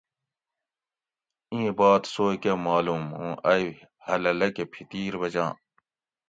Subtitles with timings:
[1.53, 3.67] ایں بات سوئے کہ معلوم اوں ائی
[4.05, 5.51] ہلہ لکہ پھتیر بچاں